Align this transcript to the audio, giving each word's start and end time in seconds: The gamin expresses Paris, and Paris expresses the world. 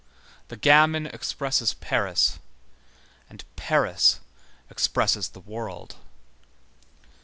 The 0.47 0.57
gamin 0.57 1.05
expresses 1.05 1.75
Paris, 1.75 2.39
and 3.29 3.43
Paris 3.55 4.19
expresses 4.71 5.29
the 5.29 5.41
world. 5.41 5.97